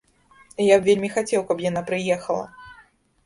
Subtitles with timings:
[0.67, 2.45] Я б вельмі хацеў, каб яна прыехала.